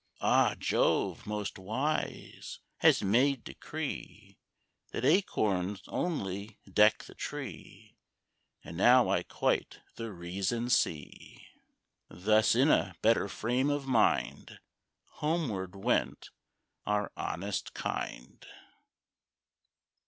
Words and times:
Ah! 0.23 0.55
Jove, 0.57 1.27
most 1.27 1.59
wise, 1.59 2.57
has 2.77 3.03
made 3.03 3.43
decree 3.43 4.39
That 4.93 5.05
Acorns 5.05 5.83
only 5.89 6.57
deck 6.67 7.03
the 7.03 7.13
tree, 7.13 7.99
And 8.63 8.75
now 8.75 9.09
I 9.09 9.21
quite 9.21 9.81
the 9.97 10.11
reason 10.11 10.71
see." 10.71 11.49
Thus 12.09 12.55
in 12.55 12.71
a 12.71 12.95
better 13.03 13.27
frame 13.29 13.69
of 13.69 13.85
mind 13.85 14.59
Homeward 15.21 15.75
went 15.75 16.31
our 16.87 17.11
honest 17.15 17.69
hind. 17.77 18.47